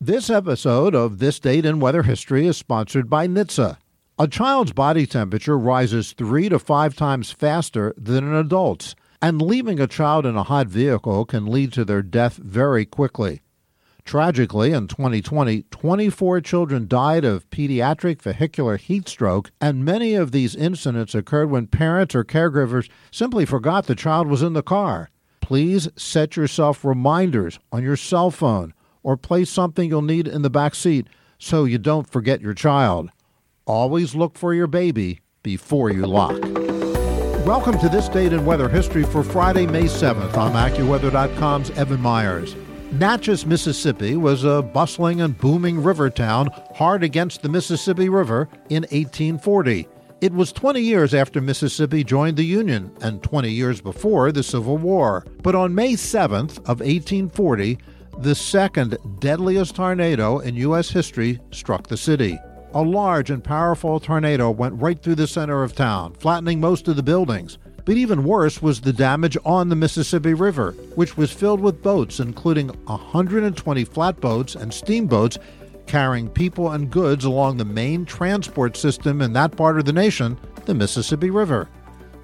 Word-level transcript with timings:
This 0.00 0.28
episode 0.28 0.94
of 0.94 1.20
This 1.20 1.40
Date 1.40 1.64
in 1.64 1.80
Weather 1.80 2.02
History 2.02 2.46
is 2.46 2.58
sponsored 2.58 3.08
by 3.08 3.26
NHTSA. 3.26 3.78
A 4.18 4.28
child's 4.28 4.74
body 4.74 5.06
temperature 5.06 5.56
rises 5.56 6.12
three 6.12 6.50
to 6.50 6.58
five 6.58 6.94
times 6.94 7.32
faster 7.32 7.94
than 7.96 8.22
an 8.24 8.34
adult's, 8.34 8.94
and 9.22 9.40
leaving 9.40 9.80
a 9.80 9.86
child 9.86 10.26
in 10.26 10.36
a 10.36 10.42
hot 10.42 10.66
vehicle 10.66 11.24
can 11.24 11.46
lead 11.46 11.72
to 11.72 11.82
their 11.82 12.02
death 12.02 12.36
very 12.36 12.84
quickly. 12.84 13.40
Tragically, 14.04 14.72
in 14.72 14.86
2020, 14.86 15.62
24 15.70 16.42
children 16.42 16.86
died 16.86 17.24
of 17.24 17.48
pediatric 17.48 18.20
vehicular 18.20 18.76
heat 18.76 19.08
stroke, 19.08 19.50
and 19.62 19.82
many 19.82 20.12
of 20.12 20.30
these 20.30 20.54
incidents 20.54 21.14
occurred 21.14 21.48
when 21.48 21.68
parents 21.68 22.14
or 22.14 22.22
caregivers 22.22 22.90
simply 23.10 23.46
forgot 23.46 23.86
the 23.86 23.94
child 23.94 24.26
was 24.26 24.42
in 24.42 24.52
the 24.52 24.62
car. 24.62 25.08
Please 25.40 25.88
set 25.96 26.36
yourself 26.36 26.84
reminders 26.84 27.58
on 27.72 27.82
your 27.82 27.96
cell 27.96 28.30
phone 28.30 28.74
or 29.06 29.16
place 29.16 29.48
something 29.48 29.88
you'll 29.88 30.02
need 30.02 30.26
in 30.26 30.42
the 30.42 30.50
back 30.50 30.74
seat 30.74 31.06
so 31.38 31.64
you 31.64 31.78
don't 31.78 32.10
forget 32.10 32.40
your 32.40 32.52
child. 32.52 33.08
Always 33.64 34.16
look 34.16 34.36
for 34.36 34.52
your 34.52 34.66
baby 34.66 35.20
before 35.44 35.90
you 35.90 36.04
lock. 36.04 36.36
Welcome 37.46 37.78
to 37.78 37.88
this 37.88 38.08
date 38.08 38.32
in 38.32 38.44
weather 38.44 38.68
history 38.68 39.04
for 39.04 39.22
Friday, 39.22 39.64
May 39.64 39.84
7th. 39.84 40.36
I'm 40.36 40.54
AccuWeather.com's 40.54 41.70
Evan 41.70 42.00
Myers. 42.00 42.56
Natchez, 42.90 43.46
Mississippi 43.46 44.16
was 44.16 44.42
a 44.42 44.60
bustling 44.60 45.20
and 45.20 45.38
booming 45.38 45.80
river 45.80 46.10
town 46.10 46.48
hard 46.74 47.04
against 47.04 47.42
the 47.42 47.48
Mississippi 47.48 48.08
River 48.08 48.48
in 48.70 48.82
1840. 48.82 49.86
It 50.20 50.32
was 50.32 50.50
20 50.50 50.80
years 50.80 51.14
after 51.14 51.40
Mississippi 51.40 52.02
joined 52.02 52.38
the 52.38 52.44
Union 52.44 52.90
and 53.02 53.22
20 53.22 53.52
years 53.52 53.80
before 53.80 54.32
the 54.32 54.42
Civil 54.42 54.78
War. 54.78 55.24
But 55.44 55.54
on 55.54 55.76
May 55.76 55.92
7th 55.92 56.58
of 56.60 56.80
1840, 56.80 57.78
the 58.18 58.34
second 58.34 58.96
deadliest 59.18 59.76
tornado 59.76 60.38
in 60.38 60.56
U.S. 60.56 60.88
history 60.88 61.38
struck 61.50 61.86
the 61.86 61.96
city. 61.96 62.38
A 62.72 62.82
large 62.82 63.30
and 63.30 63.44
powerful 63.44 64.00
tornado 64.00 64.50
went 64.50 64.80
right 64.80 65.00
through 65.00 65.16
the 65.16 65.26
center 65.26 65.62
of 65.62 65.74
town, 65.74 66.14
flattening 66.14 66.58
most 66.58 66.88
of 66.88 66.96
the 66.96 67.02
buildings. 67.02 67.58
But 67.84 67.96
even 67.96 68.24
worse 68.24 68.62
was 68.62 68.80
the 68.80 68.92
damage 68.92 69.36
on 69.44 69.68
the 69.68 69.76
Mississippi 69.76 70.34
River, 70.34 70.72
which 70.94 71.16
was 71.16 71.30
filled 71.30 71.60
with 71.60 71.82
boats, 71.82 72.18
including 72.18 72.68
120 72.86 73.84
flatboats 73.84 74.54
and 74.54 74.72
steamboats 74.72 75.38
carrying 75.86 76.28
people 76.28 76.72
and 76.72 76.90
goods 76.90 77.24
along 77.24 77.58
the 77.58 77.64
main 77.64 78.04
transport 78.04 78.76
system 78.76 79.22
in 79.22 79.32
that 79.34 79.56
part 79.56 79.78
of 79.78 79.84
the 79.84 79.92
nation, 79.92 80.36
the 80.64 80.74
Mississippi 80.74 81.30
River. 81.30 81.68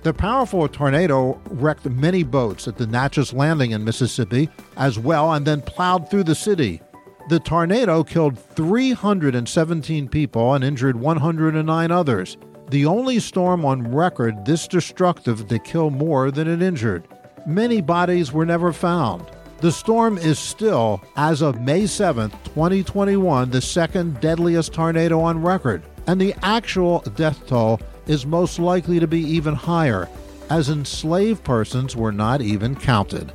The 0.03 0.13
powerful 0.13 0.67
tornado 0.67 1.41
wrecked 1.49 1.85
many 1.85 2.25
boats 2.25 2.67
at 2.67 2.77
the 2.77 2.89
Natchez 2.89 3.33
Landing 3.33 3.71
in 3.71 3.85
Mississippi 3.85 4.49
as 4.77 4.99
well 4.99 5.33
and 5.33 5.47
then 5.47 5.63
plowed 5.63 6.11
through 6.11 6.25
the 6.25 6.35
city. 6.35 6.81
The 7.29 7.39
tornado 7.39 8.03
killed 8.03 8.37
317 8.37 10.09
people 10.09 10.55
and 10.55 10.65
injured 10.65 10.97
109 10.97 11.91
others, 11.93 12.37
the 12.71 12.85
only 12.85 13.21
storm 13.21 13.65
on 13.65 13.95
record 13.95 14.45
this 14.45 14.67
destructive 14.67 15.47
to 15.47 15.59
kill 15.61 15.91
more 15.91 16.33
than 16.33 16.49
it 16.49 16.63
injured. 16.63 17.07
Many 17.47 17.81
bodies 17.81 18.33
were 18.33 18.47
never 18.47 18.73
found. 18.73 19.25
The 19.61 19.71
storm 19.71 20.19
is 20.19 20.41
still, 20.41 21.01
as 21.15 21.43
of 21.43 21.61
May 21.61 21.87
7, 21.87 22.29
2021, 22.31 23.51
the 23.51 23.61
second 23.61 24.21
deadliest 24.21 24.73
tornado 24.73 25.21
on 25.21 25.41
record, 25.41 25.85
and 26.09 26.21
the 26.21 26.35
actual 26.43 27.01
death 27.15 27.47
toll 27.47 27.81
is 28.07 28.27
most 28.27 28.59
likely 28.59 28.99
to 29.01 29.07
be 29.07 29.21
even 29.21 29.55
higher, 29.55 30.09
as 30.51 30.69
enslaved 30.69 31.45
persons 31.45 31.97
were 31.97 32.13
not 32.13 32.41
even 32.41 32.75
counted. 32.75 33.33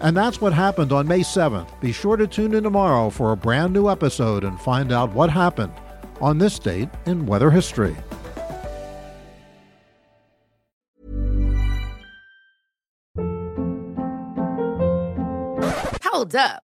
And 0.00 0.16
that's 0.16 0.40
what 0.40 0.52
happened 0.52 0.92
on 0.92 1.08
May 1.08 1.20
7th. 1.20 1.80
Be 1.80 1.92
sure 1.92 2.16
to 2.16 2.26
tune 2.26 2.54
in 2.54 2.62
tomorrow 2.62 3.10
for 3.10 3.32
a 3.32 3.36
brand 3.36 3.72
new 3.72 3.88
episode 3.88 4.44
and 4.44 4.60
find 4.60 4.92
out 4.92 5.12
what 5.12 5.30
happened 5.30 5.72
on 6.20 6.38
this 6.38 6.58
date 6.58 6.88
in 7.06 7.26
weather 7.26 7.50
history. 7.50 7.96
Hold 16.02 16.34
up. 16.34 16.67